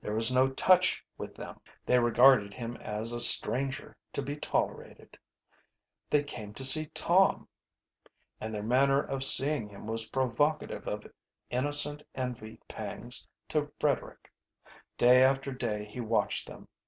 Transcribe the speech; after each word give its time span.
There 0.00 0.12
was 0.12 0.34
no 0.34 0.48
touch 0.48 1.06
with 1.16 1.36
them. 1.36 1.60
They 1.86 2.00
regarded 2.00 2.52
him 2.52 2.76
as 2.78 3.12
a 3.12 3.20
stranger 3.20 3.96
to 4.12 4.20
be 4.20 4.34
tolerated. 4.34 5.16
They 6.10 6.24
came 6.24 6.52
to 6.54 6.64
see 6.64 6.86
Tom. 6.86 7.46
And 8.40 8.52
their 8.52 8.64
manner 8.64 9.00
of 9.00 9.22
seeing 9.22 9.68
him 9.68 9.86
was 9.86 10.08
provocative 10.08 10.88
of 10.88 11.06
innocent 11.48 12.02
envy 12.12 12.58
pangs 12.66 13.28
to 13.50 13.70
Frederick. 13.78 14.32
Day 14.98 15.22
after 15.22 15.52
day 15.52 15.84
he 15.84 16.00
watched 16.00 16.48
them. 16.48 16.66